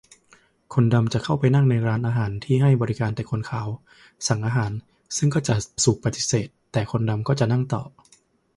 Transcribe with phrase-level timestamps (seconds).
[0.73, 3.67] คนดำจะเข้าไปนั่งในร้านอาหารที่ให้บริการแต่คนขาว
[4.27, 4.71] สั่งอาหาร
[5.17, 7.81] ซึ่งก็จะถูกปฏิเสธ แต่คนดำก็จะนั่งต่อ